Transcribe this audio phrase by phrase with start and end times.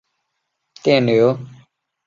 [0.81, 1.65] 电流流经改装的线路